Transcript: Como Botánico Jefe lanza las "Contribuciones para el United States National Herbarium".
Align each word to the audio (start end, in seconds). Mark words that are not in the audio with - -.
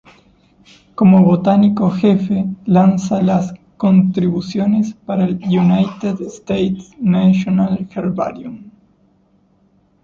Como 0.95 1.21
Botánico 1.23 1.91
Jefe 1.91 2.47
lanza 2.65 3.21
las 3.21 3.53
"Contribuciones 3.77 4.95
para 4.95 5.25
el 5.25 5.35
United 5.35 6.15
States 6.21 6.93
National 6.99 7.87
Herbarium". 7.93 8.71